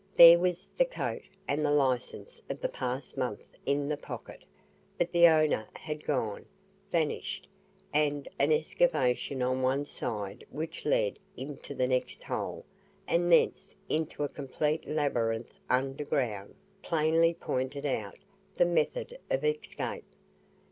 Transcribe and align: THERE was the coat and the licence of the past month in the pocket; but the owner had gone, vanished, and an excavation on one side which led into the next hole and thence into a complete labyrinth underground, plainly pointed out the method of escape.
THERE 0.17 0.39
was 0.39 0.67
the 0.75 0.85
coat 0.85 1.21
and 1.47 1.63
the 1.63 1.69
licence 1.69 2.41
of 2.49 2.59
the 2.59 2.69
past 2.69 3.17
month 3.19 3.45
in 3.67 3.87
the 3.87 3.97
pocket; 3.97 4.43
but 4.97 5.11
the 5.11 5.27
owner 5.27 5.67
had 5.75 6.03
gone, 6.05 6.47
vanished, 6.91 7.47
and 7.93 8.27
an 8.39 8.51
excavation 8.51 9.43
on 9.43 9.61
one 9.61 9.85
side 9.85 10.43
which 10.49 10.87
led 10.87 11.19
into 11.37 11.75
the 11.75 11.85
next 11.87 12.23
hole 12.23 12.65
and 13.07 13.31
thence 13.31 13.75
into 13.89 14.23
a 14.23 14.29
complete 14.29 14.87
labyrinth 14.87 15.59
underground, 15.69 16.55
plainly 16.81 17.35
pointed 17.35 17.85
out 17.85 18.17
the 18.55 18.65
method 18.65 19.19
of 19.29 19.45
escape. 19.45 20.15